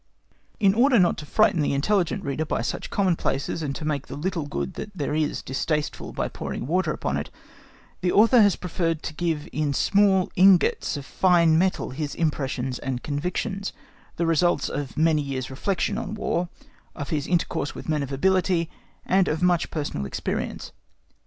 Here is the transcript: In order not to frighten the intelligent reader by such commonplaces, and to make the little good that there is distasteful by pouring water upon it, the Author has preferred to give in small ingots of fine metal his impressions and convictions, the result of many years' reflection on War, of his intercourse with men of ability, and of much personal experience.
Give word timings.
In 0.59 0.73
order 0.73 0.97
not 0.97 1.15
to 1.19 1.27
frighten 1.27 1.61
the 1.61 1.75
intelligent 1.75 2.23
reader 2.23 2.43
by 2.43 2.63
such 2.63 2.89
commonplaces, 2.89 3.61
and 3.61 3.75
to 3.75 3.85
make 3.85 4.07
the 4.07 4.15
little 4.15 4.47
good 4.47 4.73
that 4.73 4.89
there 4.95 5.13
is 5.13 5.43
distasteful 5.43 6.11
by 6.11 6.27
pouring 6.27 6.65
water 6.65 6.91
upon 6.91 7.17
it, 7.17 7.29
the 8.01 8.11
Author 8.11 8.41
has 8.41 8.55
preferred 8.55 9.03
to 9.03 9.13
give 9.13 9.47
in 9.51 9.75
small 9.75 10.31
ingots 10.35 10.97
of 10.97 11.05
fine 11.05 11.55
metal 11.59 11.91
his 11.91 12.15
impressions 12.15 12.79
and 12.79 13.03
convictions, 13.03 13.73
the 14.15 14.25
result 14.25 14.69
of 14.69 14.97
many 14.97 15.21
years' 15.21 15.51
reflection 15.51 15.99
on 15.99 16.15
War, 16.15 16.49
of 16.95 17.09
his 17.09 17.27
intercourse 17.27 17.75
with 17.75 17.87
men 17.87 18.01
of 18.01 18.11
ability, 18.11 18.71
and 19.05 19.27
of 19.27 19.43
much 19.43 19.69
personal 19.69 20.07
experience. 20.07 20.71